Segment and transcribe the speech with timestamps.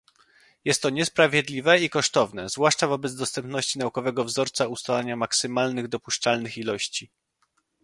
[0.65, 7.09] Jest to niesprawiedliwe i kosztowne, zwłaszcza wobec dostępności naukowego wzorca ustalania maksymalnych dopuszczalnych ilości